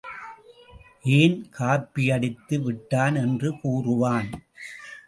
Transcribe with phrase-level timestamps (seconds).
[1.17, 4.31] ஏன், காப்பியடித்து விட்டான் என்றே கூறுவான்.